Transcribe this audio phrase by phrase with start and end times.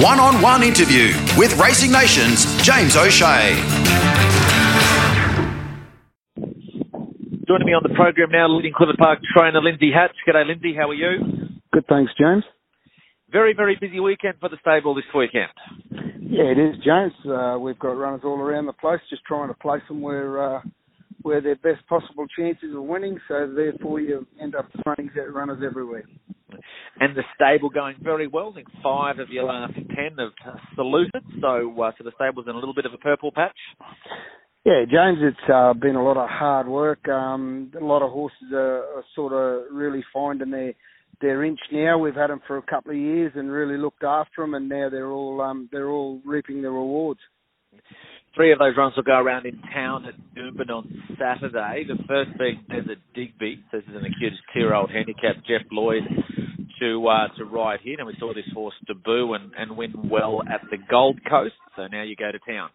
[0.00, 3.52] One on one interview with Racing Nation's James O'Shea.
[7.46, 10.16] Joining me on the program now, leading Clifford Park trainer Lindsay Hatch.
[10.26, 10.74] G'day, Lindsay.
[10.74, 11.60] How are you?
[11.74, 12.42] Good, thanks, James.
[13.30, 15.52] Very, very busy weekend for the stable this weekend.
[16.22, 17.12] Yeah, it is, James.
[17.28, 20.60] Uh, we've got runners all around the place, just trying to place them where uh,
[21.20, 23.18] where their best possible chances of winning.
[23.28, 26.04] So therefore, you end up running runners everywhere.
[27.02, 28.50] And the stable going very well.
[28.52, 31.24] I think five of your last ten have uh, saluted.
[31.40, 33.58] So, uh, so the stable's in a little bit of a purple patch.
[34.64, 37.08] Yeah, James, it's uh, been a lot of hard work.
[37.08, 40.74] Um, a lot of horses are, are sort of really finding their
[41.20, 41.98] their inch now.
[41.98, 44.88] We've had them for a couple of years and really looked after them, and now
[44.88, 47.20] they're all um, they're all reaping the rewards.
[48.36, 50.88] Three of those runs will go around in town at Doomben on
[51.18, 51.84] Saturday.
[51.86, 53.64] The first being Desert Digby.
[53.72, 56.04] This is an acute two-year-old handicap, Jeff Lloyd,
[56.82, 57.96] to uh, to ride here.
[57.98, 61.54] And we saw this horse debut and, and win well at the Gold Coast.
[61.76, 62.70] So now you go to town.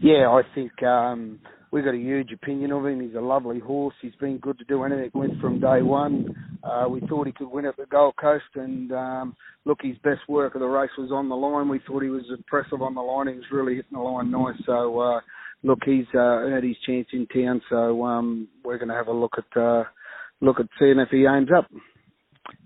[0.00, 1.38] Yeah, I think um,
[1.70, 3.00] we've got a huge opinion of him.
[3.00, 3.94] He's a lovely horse.
[4.02, 6.58] He's been good to do anything with from day one.
[6.62, 10.20] Uh, we thought he could win at the Gold Coast, and um, look, his best
[10.28, 11.68] work of the race was on the line.
[11.68, 13.28] We thought he was impressive on the line.
[13.28, 14.56] He was really hitting the line nice.
[14.66, 15.20] So, uh,
[15.62, 17.60] look, he's uh, earned his chance in town.
[17.70, 19.84] So um, we're going to have a look at uh,
[20.40, 21.66] look at seeing if he aims up.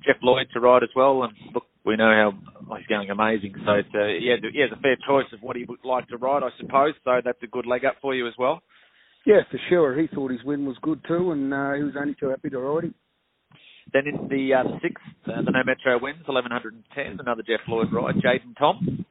[0.04, 2.32] Jeff Lloyd to ride as well, and look, we know
[2.68, 3.54] how he's going amazing.
[3.64, 6.16] So it's, uh, yeah, yeah, it's a fair choice of what he would like to
[6.16, 6.94] ride, I suppose.
[7.04, 8.62] So that's a good leg up for you as well.
[9.24, 10.00] Yeah, for sure.
[10.00, 12.58] He thought his win was good too, and uh, he was only too happy to
[12.58, 12.94] ride him.
[13.92, 18.16] Then in the uh, sixth, uh, the No Metro wins, 1110, another Jeff Lloyd ride,
[18.16, 19.04] Jaden Tom.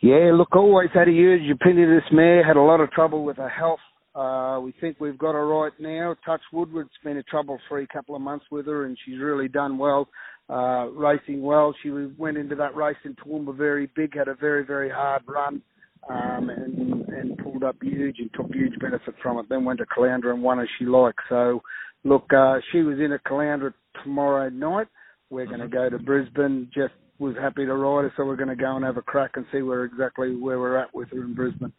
[0.00, 3.24] Yeah, look, always had a huge opinion of this mare, had a lot of trouble
[3.24, 3.80] with her health.
[4.14, 6.14] Uh, we think we've got her right now.
[6.24, 10.08] Touch Woodward's been a trouble-free couple of months with her, and she's really done well,
[10.48, 11.74] uh, racing well.
[11.82, 15.62] She went into that race in Toowoomba very big, had a very, very hard run
[16.08, 19.46] um, and and pulled up huge and took huge benefit from it.
[19.48, 21.20] Then went to Caloundra and won as she liked.
[21.28, 21.62] So,
[22.04, 23.72] look, uh, she was in a Caloundra
[24.02, 24.88] tomorrow night.
[25.30, 26.70] We're going to go to Brisbane.
[26.74, 29.32] Jeff was happy to ride her, so we're going to go and have a crack
[29.36, 31.72] and see where exactly where we're at with her in Brisbane.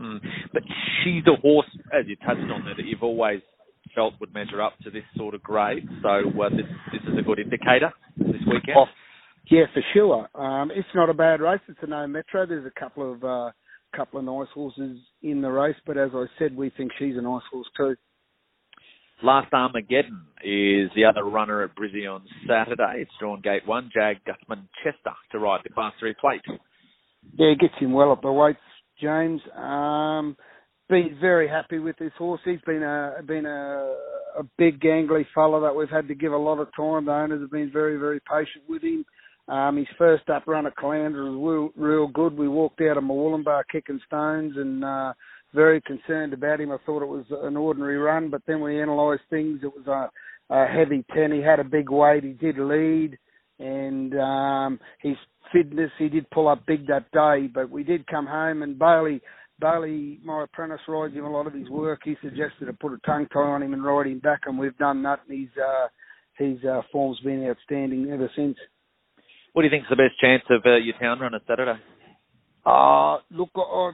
[0.00, 0.20] Mm.
[0.52, 0.62] But
[1.02, 3.40] she's a horse, as you touched on there, that you've always
[3.94, 5.88] felt would measure up to this sort of grade.
[6.02, 8.76] So uh, this this is a good indicator this weekend.
[8.76, 8.84] Oh,
[9.50, 10.28] yeah, for sure.
[10.34, 11.60] Um, it's not a bad race.
[11.68, 12.46] It's a no metro.
[12.46, 13.50] There's a couple of uh,
[13.96, 17.22] couple of nice horses in the race, but as I said, we think she's a
[17.22, 17.96] nice horse too.
[19.22, 22.98] Last Armageddon is the other runner at Brizzy on Saturday.
[22.98, 26.42] It's drawn gate one, Jag Gutman Chester to ride the Class 3 plate.
[27.36, 28.60] Yeah, gets him well up the weights,
[29.00, 29.40] James.
[29.56, 30.36] Um,
[30.88, 32.40] been very happy with this horse.
[32.44, 33.94] He's been a been a,
[34.38, 37.04] a big gangly fella that we've had to give a lot of time.
[37.04, 39.04] The owners have been very very patient with him.
[39.48, 42.36] Um, his first up run at Caloundra was real, real good.
[42.36, 45.14] We walked out of Murwillumbah kicking stones and uh,
[45.54, 46.70] very concerned about him.
[46.70, 49.60] I thought it was an ordinary run, but then we analysed things.
[49.62, 51.32] It was a, a heavy 10.
[51.32, 52.24] He had a big weight.
[52.24, 53.18] He did lead,
[53.58, 55.16] and um, his
[55.52, 59.20] fitness, he did pull up big that day, but we did come home and Bailey
[59.60, 62.00] Bailey, my apprentice, rides him a lot of his work.
[62.04, 64.76] He suggested to put a tongue tie on him and ride him back, and we've
[64.78, 65.20] done that.
[65.28, 65.88] And his uh,
[66.38, 68.56] his uh, form's been outstanding ever since.
[69.52, 71.80] What do you think is the best chance of uh, your town run on Saturday?
[72.64, 73.90] Uh, look, I,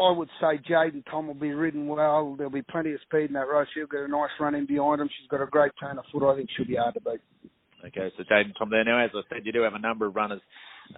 [0.00, 2.34] I would say Jade and Tom will be ridden well.
[2.36, 3.68] There'll be plenty of speed in that race.
[3.74, 5.08] She'll get a nice run in behind him.
[5.08, 6.26] She's got a great turn of foot.
[6.26, 7.20] I think she'll be hard to beat.
[7.86, 8.84] Okay, so Jaden Tom there.
[8.84, 10.40] Now, as I said, you do have a number of runners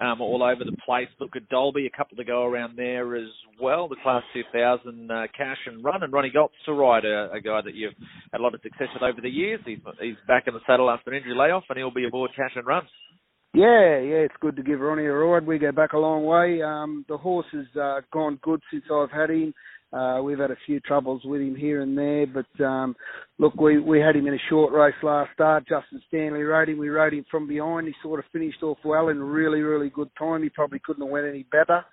[0.00, 1.08] um, all over the place.
[1.18, 3.28] Look at Dalby, a couple to go around there as
[3.60, 3.88] well.
[3.88, 7.60] The Class 2000 uh, Cash and Run, and Ronnie Goltz to ride, a, a, guy
[7.62, 7.94] that you've
[8.32, 9.60] had a lot of success with over the years.
[9.66, 12.52] He's, he's back in the saddle after an injury layoff, and he'll be aboard Cash
[12.56, 12.84] and Run.
[13.52, 15.44] Yeah, yeah, it's good to give Ronnie a ride.
[15.44, 16.62] We go back a long way.
[16.62, 19.52] Um, the horse has uh, gone good since I've had him.
[19.92, 22.94] Uh, we've had a few troubles with him here and there, but um,
[23.38, 25.66] look, we we had him in a short race last start.
[25.68, 26.78] Justin Stanley rode him.
[26.78, 27.88] We rode him from behind.
[27.88, 30.44] He sort of finished off well in really really good time.
[30.44, 31.84] He probably couldn't have went any better.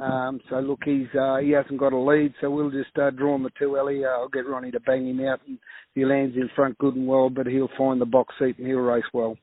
[0.00, 3.36] Um, so look, he's uh, he hasn't got a lead, so we'll just uh, draw
[3.36, 4.04] him the two Ellie.
[4.04, 5.58] Uh, I'll get Ronnie to bang him out, and
[5.94, 8.78] he lands in front good and well, but he'll find the box seat and he'll
[8.78, 9.36] race well.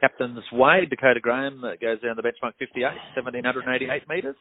[0.00, 2.82] Captain's Way, Dakota Graham goes down the benchmark 58,
[3.14, 4.36] 1788 metres.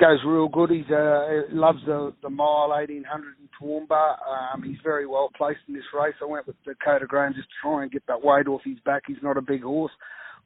[0.00, 0.70] Goes real good.
[0.70, 4.16] He's uh, loves the the mile 1800 in Toowoomba.
[4.54, 6.14] Um, he's very well placed in this race.
[6.20, 9.02] I went with Dakota Graham just to try and get that weight off his back.
[9.06, 9.92] He's not a big horse.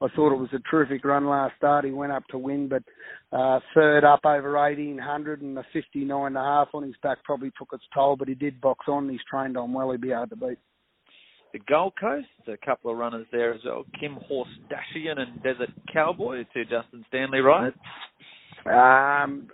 [0.00, 1.84] I thought it was a terrific run last start.
[1.84, 2.82] He went up to win, but
[3.36, 7.50] uh, third up over 1800 and the 59 and a half on his back probably
[7.58, 9.08] took its toll, but he did box on.
[9.08, 9.90] He's trained on well.
[9.90, 10.58] He'd be hard to beat.
[11.52, 12.28] the Gold Coast.
[12.46, 13.86] A couple of runners there as well.
[13.98, 17.72] Kim Horse Dashian and Desert Cowboy to Justin Stanley right.
[18.68, 19.48] Um,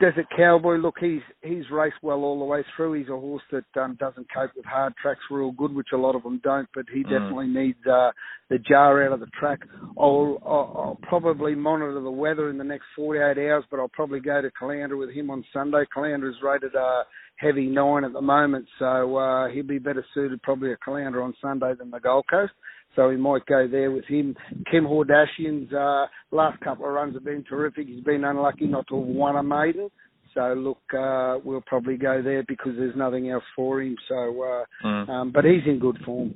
[0.00, 2.94] Desert Cowboy, look, he's he's raced well all the way through.
[2.94, 6.16] He's a horse that um, doesn't cope with hard tracks real good, which a lot
[6.16, 6.68] of them don't.
[6.74, 7.10] But he mm.
[7.10, 8.10] definitely needs uh,
[8.50, 9.60] the jar out of the track.
[9.98, 14.20] I'll, I'll, I'll probably monitor the weather in the next 48 hours, but I'll probably
[14.20, 15.84] go to Caloundra with him on Sunday.
[15.96, 17.04] Caloundra is rated uh,
[17.36, 21.34] heavy nine at the moment, so uh, he'll be better suited probably at Caloundra on
[21.40, 22.52] Sunday than the Gold Coast.
[22.96, 24.36] So we might go there with him.
[24.70, 27.86] Kim Hordashian's uh, last couple of runs have been terrific.
[27.88, 29.90] He's been unlucky not to have won a maiden.
[30.34, 33.96] So look, uh, we'll probably go there because there's nothing else for him.
[34.08, 35.08] So, uh, mm.
[35.08, 36.34] um, but he's in good form.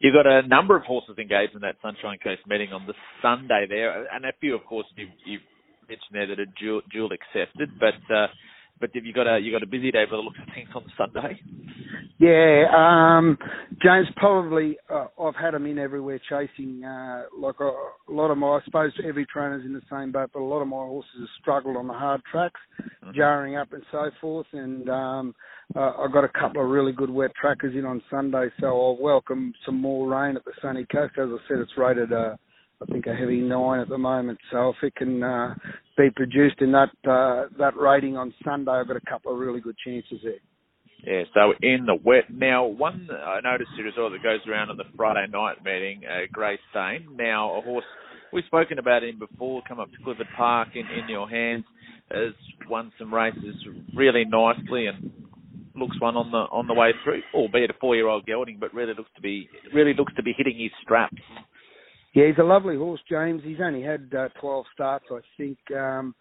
[0.00, 3.66] You've got a number of horses engaged in that Sunshine Coast meeting on the Sunday
[3.68, 5.42] there, and a few, of course, you've, you've
[5.88, 7.68] mentioned there that are dual, dual accepted.
[7.78, 8.26] But uh,
[8.80, 10.68] but have you got a you got a busy day by the looks of things
[10.74, 11.40] on Sunday?
[12.18, 13.38] Yeah, um,
[13.82, 14.06] James.
[14.16, 16.84] Probably uh, I've had them in everywhere chasing.
[16.84, 20.30] Uh, like a, a, lot of my, I suppose every trainer's in the same boat,
[20.34, 23.12] but a lot of my horses have struggled on the hard tracks, mm-hmm.
[23.16, 24.46] jarring up and so forth.
[24.52, 25.34] And um,
[25.74, 28.98] uh, I've got a couple of really good wet trackers in on Sunday, so I'll
[29.00, 31.14] welcome some more rain at the sunny coast.
[31.16, 32.12] As I said, it's rated.
[32.12, 32.36] Uh,
[32.82, 34.38] I think a heavy nine at the moment.
[34.50, 35.54] So if it can uh,
[35.96, 39.60] be produced in that uh, that rating on Sunday, I've got a couple of really
[39.60, 40.34] good chances there.
[41.04, 42.24] Yeah, so in the wet.
[42.30, 46.02] Now, one I noticed here as well that goes around on the Friday night meeting,
[46.04, 47.16] uh, Grey Stain.
[47.16, 47.84] Now, a horse,
[48.32, 51.64] we've spoken about him before, come up to Clifford Park in, in your hands,
[52.10, 52.34] has
[52.68, 53.54] won some races
[53.94, 55.10] really nicely and
[55.74, 58.74] looks one on the on the way through, albeit a four year old gelding, but
[58.74, 61.16] really looks to be really looks to be hitting his straps.
[62.12, 63.42] Yeah, he's a lovely horse, James.
[63.44, 65.58] He's only had uh, 12 starts, I think.
[65.76, 66.14] Um,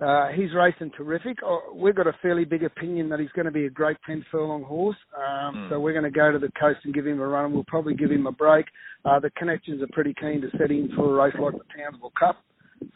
[0.00, 1.38] uh, he's racing terrific.
[1.42, 4.26] Oh, we've got a fairly big opinion that he's going to be a great 10
[4.30, 4.96] furlong horse.
[5.16, 5.70] Um, mm.
[5.70, 7.52] So we're going to go to the coast and give him a run.
[7.52, 8.66] We'll probably give him a break.
[9.04, 12.12] Uh, the connections are pretty keen to set him for a race like the Townsville
[12.18, 12.36] Cup.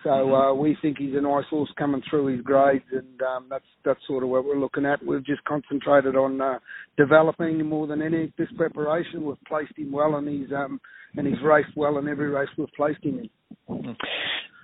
[0.05, 3.65] So uh, we think he's a nice horse coming through his grades, and um, that's
[3.85, 5.05] that's sort of what we're looking at.
[5.05, 6.59] We've just concentrated on uh,
[6.97, 9.25] developing more than any this preparation.
[9.25, 10.81] We've placed him well, and he's um,
[11.17, 13.31] and he's raced well in every race we've placed him in.
[13.67, 13.93] Hmm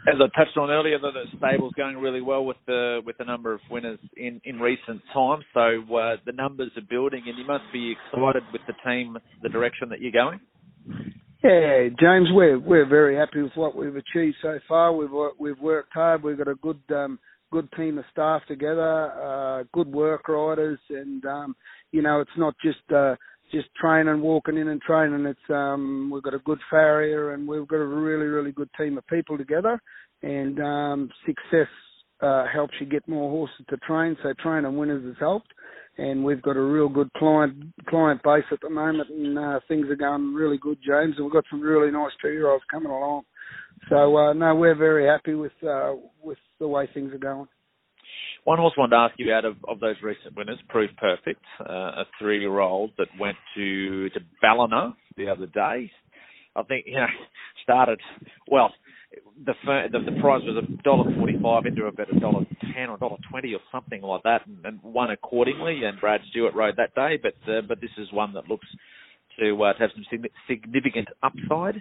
[0.09, 3.25] as I touched on earlier, the, the stable's going really well with the with the
[3.25, 5.45] number of winners in in recent times.
[5.53, 9.49] So uh, the numbers are building, and you must be excited with the team, the
[9.49, 10.41] direction that you're going.
[11.47, 14.93] Yeah, James, we're we're very happy with what we've achieved so far.
[14.93, 16.25] We've we've worked hard.
[16.25, 17.21] We've got a good um,
[17.53, 21.55] good team of staff together, uh, good work riders, and um,
[21.93, 22.81] you know it's not just.
[22.93, 23.15] Uh,
[23.53, 25.25] just training, walking in and training.
[25.25, 28.99] It's um, we've got a good farrier and we've got a really, really good team
[28.99, 29.81] of people together.
[30.25, 31.69] And um, success
[32.21, 34.17] uh, helps you get more horses to train.
[34.25, 35.47] So training winners has helped,
[35.99, 37.55] and we've got a real good client
[37.89, 41.15] client base at the moment, and uh, things are going really good, James.
[41.17, 43.23] And we've got some really nice two year olds coming along.
[43.89, 47.49] So uh, no, we're very happy with uh, with the way things are going.
[48.45, 51.43] One horse I wanted to ask you out of, of those recent winners, Proof Perfect,
[51.69, 55.91] uh, a three-year-old that went to to Ballina the other day.
[56.55, 57.07] I think you know
[57.63, 58.01] started
[58.51, 58.73] well.
[59.45, 59.55] The
[59.93, 62.45] the, the prize was a dollar forty-five into about a dollar
[62.75, 65.85] ten or dollar twenty or something like that, and, and won accordingly.
[65.85, 68.67] And Brad Stewart rode that day, but uh, but this is one that looks
[69.39, 70.05] to, uh, to have some
[70.49, 71.81] significant upside.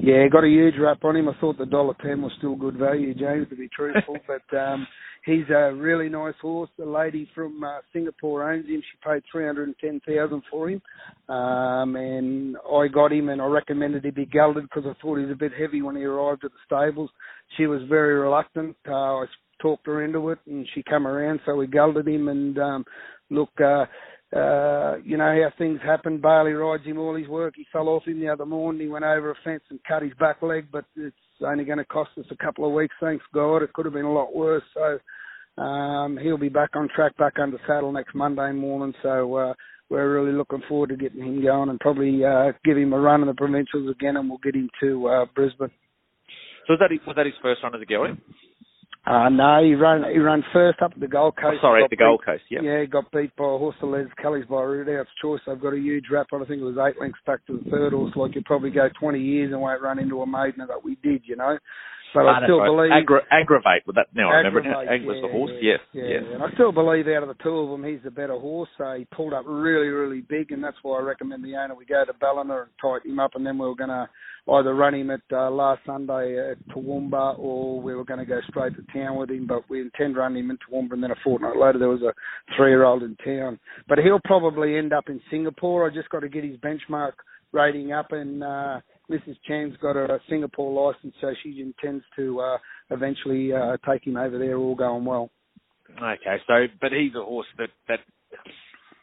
[0.00, 1.28] Yeah, got a huge rap on him.
[1.28, 4.16] I thought the dollar ten was still good value, James, to be truthful.
[4.26, 4.86] but um,
[5.24, 6.70] he's a really nice horse.
[6.78, 8.80] The lady from uh, Singapore owns him.
[8.80, 10.80] She paid three hundred and ten thousand for him,
[11.28, 15.24] um, and I got him, and I recommended he be gelded because I thought he
[15.24, 17.10] was a bit heavy when he arrived at the stables.
[17.56, 18.76] She was very reluctant.
[18.86, 19.26] Uh, I
[19.60, 22.28] talked her into it, and she come around, so we gelded him.
[22.28, 22.84] And um,
[23.30, 23.84] look, uh,
[24.34, 26.20] uh, you know how things happen.
[26.20, 27.54] Bailey rides him all his work.
[27.56, 28.82] He fell off him the other morning.
[28.82, 31.16] He went over a fence and cut his back leg, but it's
[31.46, 32.94] only going to cost us a couple of weeks.
[33.00, 34.64] Thanks God, it could have been a lot worse.
[34.74, 38.94] So um, he'll be back on track, back under saddle next Monday morning.
[39.02, 39.54] So uh,
[39.88, 43.22] we're really looking forward to getting him going and probably uh, give him a run
[43.22, 45.70] in the provincials again, and we'll get him to uh, Brisbane.
[46.66, 48.20] So was that was that his first run as a gelding?
[49.08, 51.56] Uh, no, he ran he ran first up at the Gold Coast.
[51.62, 52.60] Oh, sorry, at the Gold Coast, yeah.
[52.62, 55.40] Yeah, he got beat by a horse that Les Kelly's by Roothouse Choice.
[55.46, 56.42] They've got a huge rap on.
[56.42, 58.12] I think it was eight lengths back to the third horse.
[58.16, 61.22] Like you probably go 20 years and won't run into a maiden that we did,
[61.24, 61.56] you know.
[62.14, 62.68] But I still right.
[62.68, 63.82] believe Aggra- aggravate.
[63.86, 64.88] Well, that now I remember it.
[64.88, 65.52] Ag was the horse.
[65.60, 66.22] yeah, yes, yeah, yes.
[66.32, 68.68] And I still believe out of the two of them, he's the better horse.
[68.78, 71.84] So he pulled up really, really big, and that's why I recommend the owner we
[71.84, 74.08] go to Ballina and tighten him up, and then we were going to
[74.50, 78.40] either run him at uh, last Sunday at Toowoomba, or we were going to go
[78.48, 79.46] straight to town with him.
[79.46, 82.14] But we intend running him in Toowoomba, and then a fortnight later there was a
[82.56, 83.58] three-year-old in town.
[83.88, 85.88] But he'll probably end up in Singapore.
[85.90, 87.12] I just got to get his benchmark
[87.52, 88.42] rating up and.
[88.42, 89.36] uh Mrs.
[89.46, 92.58] Chan's got a Singapore license, so she intends to uh,
[92.90, 95.30] eventually uh, take him over there, all going well.
[95.96, 98.00] Okay, so but he's a horse that that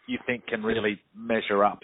[0.08, 1.80] you think can really measure up.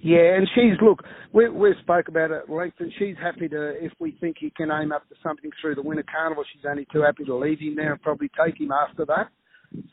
[0.00, 3.84] Yeah, and she's look, we we spoke about it at length, and she's happy to
[3.84, 6.44] if we think he can aim up to something through the winter carnival.
[6.52, 9.28] She's only too happy to leave him there and probably take him after that.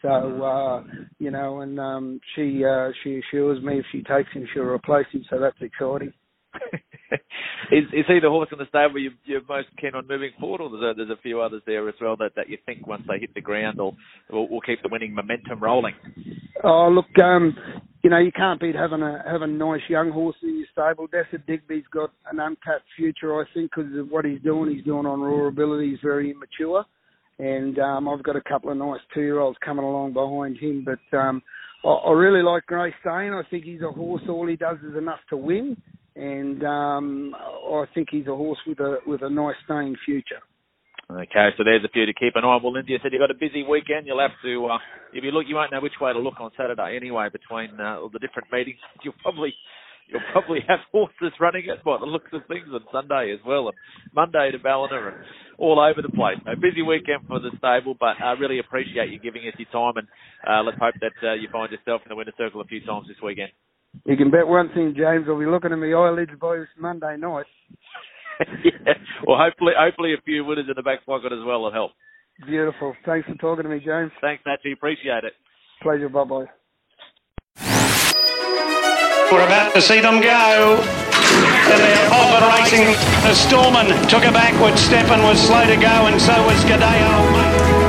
[0.01, 0.83] So uh,
[1.17, 5.07] you know, and um, she uh, she assures me if she takes him, she'll replace
[5.11, 5.25] him.
[5.29, 6.13] So that's exciting.
[7.11, 10.61] is is he the horse in the stable you, you're most keen on moving forward,
[10.61, 13.03] or there's a, there's a few others there as well that, that you think once
[13.07, 13.95] they hit the ground will
[14.31, 15.93] will, will keep the winning momentum rolling?
[16.63, 17.55] Oh look, um,
[18.03, 21.07] you know you can't beat having a having nice young horse in your stable.
[21.07, 24.73] Desert Digby's got an untapped future, I think, because of what he's doing.
[24.73, 25.91] He's doing on raw ability.
[25.91, 26.85] He's very immature,
[27.39, 30.85] and um, I've got a couple of nice two-year-olds coming along behind him.
[30.85, 31.41] But um,
[31.83, 33.33] I, I really like Grey Stain.
[33.33, 34.23] I think he's a horse.
[34.27, 35.77] All he does is enough to win
[36.15, 40.41] and um, I think he's a horse with a with a nice staying future.
[41.09, 42.63] Okay, so there's a few to keep an eye on.
[42.63, 44.07] Well, Lindsay, you said you've got a busy weekend.
[44.07, 44.77] You'll have to, uh,
[45.13, 47.29] if you look, you won't know which way to look on Saturday anyway.
[47.29, 49.53] Between uh, all the different meetings, you'll probably
[50.07, 53.69] you'll probably have horses running it by the looks of things on Sunday as well,
[53.69, 53.77] and
[54.15, 55.17] Monday to Ballina and
[55.59, 56.41] all over the place.
[56.41, 59.69] So busy weekend for the stable, but I uh, really appreciate you giving us your
[59.69, 60.07] time, and
[60.41, 63.07] uh, let's hope that uh, you find yourself in the winner circle a few times
[63.07, 63.53] this weekend.
[64.05, 65.25] You can bet one thing, James.
[65.27, 67.45] I'll be looking at my eyelids by this Monday night.
[68.63, 68.93] yeah.
[69.25, 71.91] Well, hopefully, hopefully a few winners in the back pocket as well will help.
[72.45, 72.93] Beautiful.
[73.05, 74.11] Thanks for talking to me, James.
[74.19, 74.73] Thanks, Hatchy.
[74.73, 75.33] Appreciate it.
[75.81, 76.09] Pleasure.
[76.09, 76.45] Bye bye.
[79.31, 80.77] We're about to see them go.
[80.81, 82.85] And they're off and racing.
[83.23, 87.84] The Storman took a backward step and was slow to go, and so was Gadeo.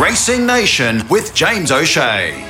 [0.00, 2.49] Racing Nation with James O'Shea.